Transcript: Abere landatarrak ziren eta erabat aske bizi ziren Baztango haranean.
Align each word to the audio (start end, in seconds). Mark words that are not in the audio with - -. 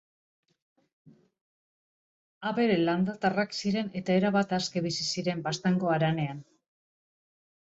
Abere 2.51 2.77
landatarrak 2.87 3.53
ziren 3.59 3.93
eta 4.01 4.17
erabat 4.23 4.57
aske 4.59 4.85
bizi 4.87 5.07
ziren 5.11 5.45
Baztango 5.51 5.93
haranean. 5.99 6.43